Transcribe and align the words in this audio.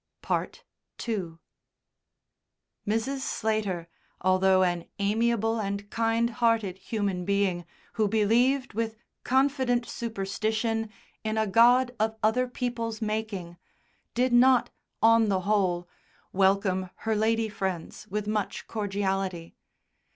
II 0.27 0.47
Mrs. 2.87 3.19
Slater, 3.19 3.87
although 4.19 4.63
an 4.63 4.85
amiable 4.97 5.59
and 5.59 5.87
kind 5.91 6.31
hearted 6.31 6.79
human 6.79 7.23
being 7.23 7.67
who 7.93 8.07
believed 8.07 8.73
with 8.73 8.97
confident 9.23 9.85
superstition 9.85 10.89
in 11.23 11.37
a 11.37 11.45
God 11.45 11.95
of 11.99 12.17
other 12.23 12.47
people's 12.47 12.99
making, 12.99 13.57
did 14.15 14.33
not, 14.33 14.71
on 15.03 15.29
the 15.29 15.41
whole, 15.41 15.87
welcome 16.33 16.89
her 17.05 17.15
lady 17.15 17.47
friends 17.47 18.07
with 18.07 18.25
much 18.25 18.65
cordiality. 18.65 19.55